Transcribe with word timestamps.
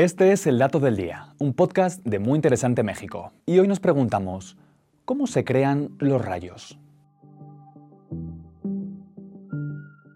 Este 0.00 0.32
es 0.32 0.46
El 0.46 0.56
Dato 0.56 0.80
del 0.80 0.96
Día, 0.96 1.34
un 1.38 1.52
podcast 1.52 2.02
de 2.06 2.18
Muy 2.18 2.36
Interesante 2.36 2.82
México. 2.82 3.32
Y 3.44 3.58
hoy 3.58 3.68
nos 3.68 3.80
preguntamos, 3.80 4.56
¿cómo 5.04 5.26
se 5.26 5.44
crean 5.44 5.90
los 5.98 6.24
rayos? 6.24 6.78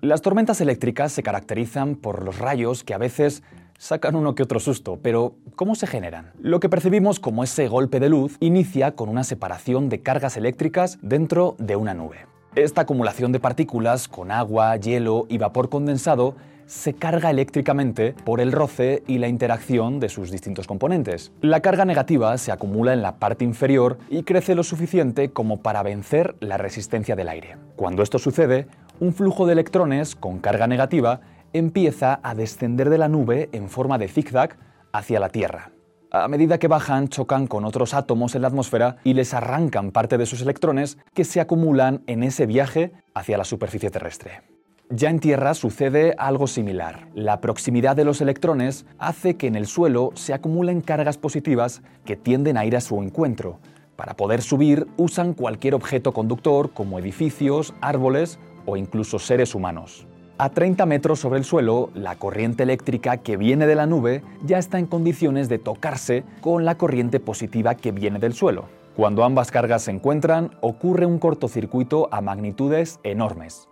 Las 0.00 0.22
tormentas 0.22 0.62
eléctricas 0.62 1.12
se 1.12 1.22
caracterizan 1.22 1.94
por 1.96 2.24
los 2.24 2.38
rayos 2.38 2.84
que 2.84 2.94
a 2.94 2.98
veces 2.98 3.42
sacan 3.76 4.16
uno 4.16 4.34
que 4.34 4.44
otro 4.44 4.60
susto, 4.60 4.98
pero 5.02 5.34
¿cómo 5.56 5.74
se 5.74 5.86
generan? 5.86 6.32
Lo 6.40 6.58
que 6.58 6.70
percibimos 6.70 7.20
como 7.20 7.44
ese 7.44 7.68
golpe 7.68 8.00
de 8.00 8.08
luz 8.08 8.38
inicia 8.40 8.92
con 8.92 9.10
una 9.10 9.24
separación 9.24 9.90
de 9.90 10.00
cargas 10.00 10.38
eléctricas 10.38 10.98
dentro 11.02 11.54
de 11.58 11.76
una 11.76 11.92
nube. 11.92 12.24
Esta 12.54 12.80
acumulación 12.80 13.30
de 13.30 13.40
partículas 13.40 14.08
con 14.08 14.30
agua, 14.30 14.74
hielo 14.76 15.26
y 15.28 15.36
vapor 15.36 15.68
condensado 15.68 16.34
se 16.66 16.94
carga 16.94 17.30
eléctricamente 17.30 18.14
por 18.24 18.40
el 18.40 18.52
roce 18.52 19.02
y 19.06 19.18
la 19.18 19.28
interacción 19.28 20.00
de 20.00 20.08
sus 20.08 20.30
distintos 20.30 20.66
componentes. 20.66 21.32
La 21.40 21.60
carga 21.60 21.84
negativa 21.84 22.36
se 22.38 22.52
acumula 22.52 22.92
en 22.92 23.02
la 23.02 23.16
parte 23.16 23.44
inferior 23.44 23.98
y 24.10 24.24
crece 24.24 24.54
lo 24.54 24.62
suficiente 24.62 25.30
como 25.30 25.62
para 25.62 25.82
vencer 25.82 26.36
la 26.40 26.56
resistencia 26.56 27.16
del 27.16 27.28
aire. 27.28 27.56
Cuando 27.76 28.02
esto 28.02 28.18
sucede, 28.18 28.66
un 29.00 29.12
flujo 29.12 29.46
de 29.46 29.52
electrones 29.52 30.14
con 30.14 30.38
carga 30.38 30.66
negativa 30.66 31.20
empieza 31.52 32.20
a 32.22 32.34
descender 32.34 32.90
de 32.90 32.98
la 32.98 33.08
nube 33.08 33.48
en 33.52 33.68
forma 33.68 33.98
de 33.98 34.08
zigzag 34.08 34.56
hacia 34.92 35.20
la 35.20 35.28
Tierra. 35.28 35.70
A 36.10 36.28
medida 36.28 36.58
que 36.58 36.68
bajan, 36.68 37.08
chocan 37.08 37.46
con 37.46 37.64
otros 37.64 37.92
átomos 37.92 38.34
en 38.34 38.42
la 38.42 38.48
atmósfera 38.48 38.96
y 39.04 39.14
les 39.14 39.34
arrancan 39.34 39.90
parte 39.90 40.18
de 40.18 40.26
sus 40.26 40.40
electrones 40.40 40.98
que 41.14 41.24
se 41.24 41.40
acumulan 41.40 42.02
en 42.06 42.22
ese 42.22 42.46
viaje 42.46 42.92
hacia 43.14 43.36
la 43.36 43.44
superficie 43.44 43.90
terrestre. 43.90 44.55
Ya 44.90 45.10
en 45.10 45.18
Tierra 45.18 45.54
sucede 45.54 46.14
algo 46.16 46.46
similar. 46.46 47.08
La 47.12 47.40
proximidad 47.40 47.96
de 47.96 48.04
los 48.04 48.20
electrones 48.20 48.86
hace 48.98 49.36
que 49.36 49.48
en 49.48 49.56
el 49.56 49.66
suelo 49.66 50.12
se 50.14 50.32
acumulen 50.32 50.80
cargas 50.80 51.18
positivas 51.18 51.82
que 52.04 52.14
tienden 52.14 52.56
a 52.56 52.64
ir 52.64 52.76
a 52.76 52.80
su 52.80 53.02
encuentro. 53.02 53.58
Para 53.96 54.14
poder 54.14 54.42
subir 54.42 54.86
usan 54.96 55.34
cualquier 55.34 55.74
objeto 55.74 56.12
conductor 56.12 56.70
como 56.70 57.00
edificios, 57.00 57.74
árboles 57.80 58.38
o 58.64 58.76
incluso 58.76 59.18
seres 59.18 59.56
humanos. 59.56 60.06
A 60.38 60.50
30 60.50 60.86
metros 60.86 61.18
sobre 61.18 61.40
el 61.40 61.44
suelo, 61.44 61.90
la 61.94 62.14
corriente 62.14 62.62
eléctrica 62.62 63.16
que 63.16 63.36
viene 63.36 63.66
de 63.66 63.74
la 63.74 63.86
nube 63.86 64.22
ya 64.44 64.58
está 64.58 64.78
en 64.78 64.86
condiciones 64.86 65.48
de 65.48 65.58
tocarse 65.58 66.22
con 66.40 66.64
la 66.64 66.78
corriente 66.78 67.18
positiva 67.18 67.74
que 67.74 67.90
viene 67.90 68.20
del 68.20 68.34
suelo. 68.34 68.66
Cuando 68.94 69.24
ambas 69.24 69.50
cargas 69.50 69.82
se 69.82 69.90
encuentran, 69.90 70.52
ocurre 70.60 71.06
un 71.06 71.18
cortocircuito 71.18 72.08
a 72.12 72.20
magnitudes 72.20 73.00
enormes. 73.02 73.68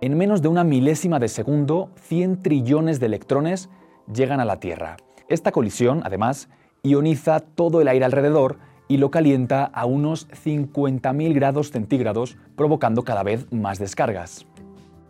En 0.00 0.16
menos 0.16 0.42
de 0.42 0.48
una 0.48 0.62
milésima 0.62 1.18
de 1.18 1.26
segundo, 1.26 1.90
100 2.02 2.42
trillones 2.42 3.00
de 3.00 3.06
electrones 3.06 3.68
llegan 4.12 4.38
a 4.38 4.44
la 4.44 4.60
Tierra. 4.60 4.96
Esta 5.28 5.50
colisión, 5.50 6.02
además, 6.04 6.48
ioniza 6.84 7.40
todo 7.40 7.80
el 7.80 7.88
aire 7.88 8.04
alrededor 8.04 8.58
y 8.86 8.98
lo 8.98 9.10
calienta 9.10 9.64
a 9.64 9.86
unos 9.86 10.28
50.000 10.28 11.34
grados 11.34 11.72
centígrados, 11.72 12.36
provocando 12.54 13.02
cada 13.02 13.24
vez 13.24 13.52
más 13.52 13.80
descargas. 13.80 14.46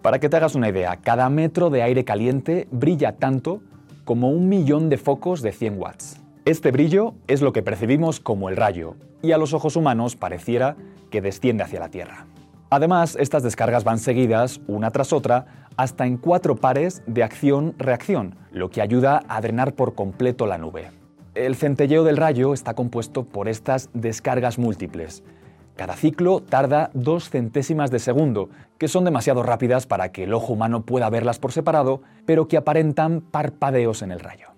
Para 0.00 0.20
que 0.20 0.31
te 0.31 0.39
hagas 0.39 0.55
una 0.55 0.70
idea, 0.70 0.97
cada 0.97 1.28
metro 1.28 1.69
de 1.69 1.83
aire 1.83 2.06
caliente 2.06 2.66
brilla 2.70 3.16
tanto 3.16 3.61
como 4.06 4.31
un 4.31 4.48
millón 4.48 4.89
de 4.89 4.97
focos 4.97 5.42
de 5.42 5.53
100 5.53 5.78
watts. 5.78 6.22
Este 6.47 6.70
brillo 6.70 7.12
es 7.27 7.42
lo 7.42 7.53
que 7.53 7.62
percibimos 7.62 8.20
como 8.20 8.48
el 8.48 8.56
rayo, 8.56 8.97
y 9.20 9.33
a 9.33 9.39
los 9.39 9.53
ojos 9.53 9.77
humanos 9.77 10.16
pareciera 10.16 10.77
que 11.11 11.20
desciende 11.20 11.62
hacia 11.62 11.78
la 11.78 11.91
Tierra. 11.91 12.27
Además, 12.70 13.16
estas 13.19 13.42
descargas 13.42 13.84
van 13.84 13.98
seguidas, 13.98 14.61
una 14.66 14.91
tras 14.91 15.12
otra, 15.12 15.69
hasta 15.77 16.06
en 16.06 16.19
cuatro 16.19 16.56
pares 16.56 17.02
de 17.06 17.22
acción-reacción, 17.22 18.36
lo 18.50 18.69
que 18.69 18.83
ayuda 18.83 19.22
a 19.27 19.41
drenar 19.41 19.75
por 19.75 19.94
completo 19.94 20.47
la 20.47 20.58
nube. 20.58 20.91
El 21.34 21.56
centelleo 21.56 22.05
del 22.05 22.16
rayo 22.19 22.52
está 22.52 22.75
compuesto 22.75 23.25
por 23.25 23.48
estas 23.48 23.88
descargas 23.94 24.58
múltiples. 24.58 25.22
Cada 25.77 25.94
ciclo 25.94 26.42
tarda 26.42 26.91
dos 26.92 27.30
centésimas 27.30 27.91
de 27.91 28.00
segundo, 28.00 28.50
que 28.76 28.88
son 28.88 29.04
demasiado 29.04 29.43
rápidas 29.43 29.87
para 29.87 30.10
que 30.10 30.25
el 30.25 30.34
ojo 30.34 30.53
humano 30.53 30.84
pueda 30.84 31.09
verlas 31.09 31.38
por 31.38 31.53
separado, 31.53 32.03
pero 32.26 32.48
que 32.48 32.56
aparentan 32.56 33.20
parpadeos 33.20 34.03
en 34.03 34.10
el 34.10 34.20
rayo. 34.20 34.57